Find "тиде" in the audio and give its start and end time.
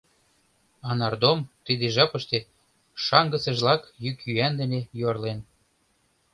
1.65-1.85